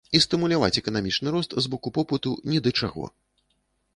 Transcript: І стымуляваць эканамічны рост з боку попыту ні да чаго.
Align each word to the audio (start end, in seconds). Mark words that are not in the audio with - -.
І 0.17 0.19
стымуляваць 0.25 0.77
эканамічны 0.81 1.33
рост 1.35 1.51
з 1.65 1.71
боку 1.75 1.93
попыту 1.97 2.31
ні 2.53 2.61
да 2.69 2.75
чаго. 2.83 3.05